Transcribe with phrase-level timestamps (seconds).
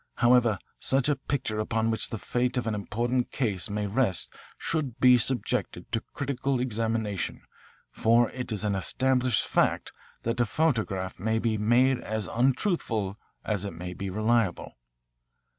[0.15, 4.99] However, such a picture upon which the fate of an important case may rest should
[4.99, 7.43] be subjected to critical examination
[7.91, 9.91] for it is an established fact
[10.23, 14.73] that a photograph may be made as untruthful as it may be reliable.